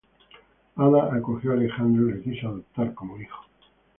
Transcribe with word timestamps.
Ada 0.77 1.13
acogió 1.15 1.51
a 1.51 1.53
Alejandro 1.53 2.09
y 2.09 2.13
le 2.13 2.21
quiso 2.23 2.47
adoptar 2.47 2.95
como 2.95 3.21
hijo. 3.21 3.45